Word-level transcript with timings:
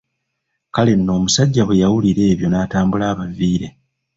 Kale 0.75 0.91
nno 0.97 1.11
omusajja 1.17 1.61
bwe 1.65 1.79
yawulira 1.81 2.21
ebyo 2.31 2.47
n'atambula 2.49 3.05
abaviire. 3.13 3.67